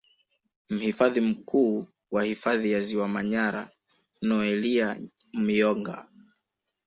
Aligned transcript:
Mhifadhi 0.69 1.21
Mkuu 1.21 1.87
wa 2.11 2.23
Hifadhi 2.23 2.71
ya 2.71 2.81
Ziwa 2.81 3.07
Manyara 3.07 3.69
Noelia 4.21 4.99
Myonga 5.33 6.07